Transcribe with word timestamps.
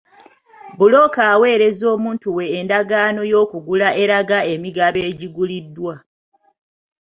Bbulooka 0.73 1.21
aweereza 1.33 1.85
omuntu 1.95 2.27
we 2.37 2.45
endagaano 2.59 3.21
y'okugula 3.31 3.87
eraga 4.03 4.37
emigabo 4.53 4.99
egiguliddwa. 5.09 5.93